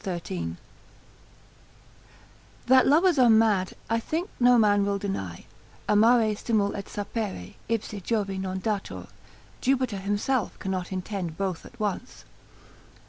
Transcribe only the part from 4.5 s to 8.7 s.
man will deny, Amare simul et sapere, ipsi Jovi non